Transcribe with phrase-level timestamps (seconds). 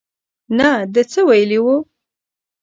[0.57, 1.75] نه ده څه ویلي وو.